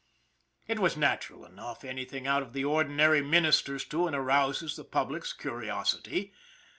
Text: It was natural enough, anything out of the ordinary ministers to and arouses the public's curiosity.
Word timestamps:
It 0.67 0.79
was 0.79 0.97
natural 0.97 1.45
enough, 1.45 1.83
anything 1.83 2.25
out 2.25 2.41
of 2.41 2.53
the 2.53 2.65
ordinary 2.65 3.21
ministers 3.21 3.85
to 3.89 4.07
and 4.07 4.15
arouses 4.15 4.75
the 4.75 4.83
public's 4.83 5.31
curiosity. 5.31 6.33